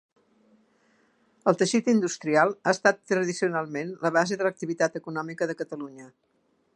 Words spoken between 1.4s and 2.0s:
El teixit